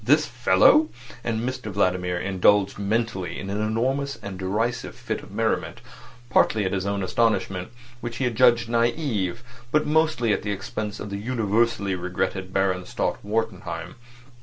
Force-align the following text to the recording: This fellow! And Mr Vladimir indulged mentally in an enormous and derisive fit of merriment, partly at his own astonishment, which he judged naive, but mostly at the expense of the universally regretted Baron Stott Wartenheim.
This 0.03 0.25
fellow! 0.25 0.89
And 1.23 1.47
Mr 1.47 1.65
Vladimir 1.71 2.17
indulged 2.17 2.79
mentally 2.79 3.37
in 3.37 3.51
an 3.51 3.61
enormous 3.61 4.15
and 4.15 4.39
derisive 4.39 4.95
fit 4.95 5.21
of 5.21 5.29
merriment, 5.29 5.79
partly 6.27 6.65
at 6.65 6.73
his 6.73 6.87
own 6.87 7.03
astonishment, 7.03 7.69
which 7.99 8.17
he 8.17 8.27
judged 8.31 8.67
naive, 8.67 9.43
but 9.71 9.85
mostly 9.85 10.33
at 10.33 10.41
the 10.41 10.49
expense 10.51 10.99
of 10.99 11.11
the 11.11 11.17
universally 11.19 11.93
regretted 11.93 12.51
Baron 12.51 12.87
Stott 12.87 13.19
Wartenheim. 13.23 13.93